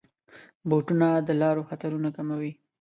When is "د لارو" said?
1.27-1.67